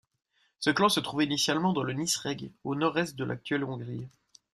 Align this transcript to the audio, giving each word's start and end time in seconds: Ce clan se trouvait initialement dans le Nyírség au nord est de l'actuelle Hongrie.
Ce 0.59 0.71
clan 0.71 0.89
se 0.89 0.99
trouvait 0.99 1.25
initialement 1.25 1.73
dans 1.73 1.83
le 1.83 1.93
Nyírség 1.93 2.51
au 2.63 2.73
nord 2.73 2.97
est 2.97 3.15
de 3.15 3.23
l'actuelle 3.23 3.63
Hongrie. 3.63 4.07